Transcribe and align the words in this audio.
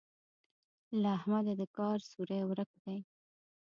له 1.01 1.07
احمده 1.17 1.53
د 1.61 1.63
کار 1.77 1.97
سوری 2.11 2.41
ورک 2.49 2.71
دی. 2.83 2.97